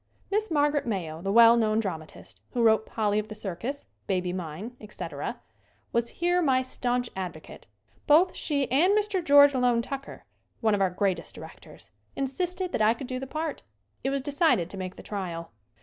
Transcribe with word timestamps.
Miss 0.31 0.49
Margaret 0.49 0.87
Mayo, 0.87 1.21
the 1.21 1.31
well 1.31 1.55
known 1.55 1.79
dra 1.79 1.91
matist, 1.95 2.41
who 2.53 2.63
wrote 2.63 2.87
"Polly 2.87 3.19
of 3.19 3.27
the 3.27 3.35
Circus," 3.35 3.85
"Baby 4.07 4.33
Mine," 4.33 4.75
etc., 4.81 5.39
was 5.93 6.09
here 6.09 6.41
my 6.41 6.63
stanch 6.63 7.13
advo 7.13 7.43
cate. 7.43 7.67
Both 8.07 8.35
she 8.35 8.63
and 8.71 8.97
Mr. 8.97 9.23
George 9.23 9.53
Loane 9.53 9.83
Tucker, 9.83 10.25
one 10.59 10.73
of 10.73 10.81
our 10.81 10.89
greatest 10.89 11.35
directors, 11.35 11.91
insisted 12.15 12.71
that 12.71 12.81
I 12.81 12.95
could 12.95 13.05
do 13.05 13.19
the 13.19 13.27
part. 13.27 13.61
It 14.03 14.09
was 14.09 14.23
decided 14.23 14.71
to 14.71 14.77
make 14.77 14.95
the 14.95 15.03
trial. 15.03 15.51